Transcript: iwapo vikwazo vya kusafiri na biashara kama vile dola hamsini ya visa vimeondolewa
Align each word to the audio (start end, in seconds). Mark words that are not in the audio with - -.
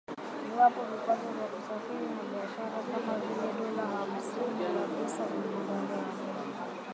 iwapo 0.49 0.79
vikwazo 0.89 1.27
vya 1.35 1.47
kusafiri 1.53 2.05
na 2.15 2.21
biashara 2.31 2.77
kama 2.91 3.13
vile 3.25 3.47
dola 3.57 3.83
hamsini 3.93 4.63
ya 4.75 4.83
visa 4.91 5.21
vimeondolewa 5.29 6.09